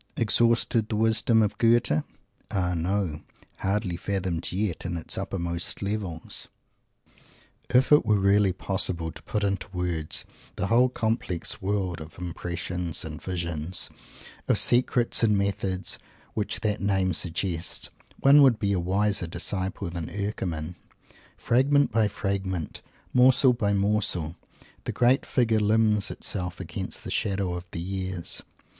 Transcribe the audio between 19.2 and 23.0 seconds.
disciple than Eckermann. Fragment by fragment,